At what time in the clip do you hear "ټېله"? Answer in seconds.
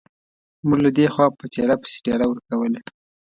1.53-1.75, 2.05-2.25